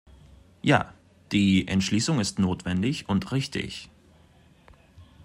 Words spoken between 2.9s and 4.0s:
und richtig.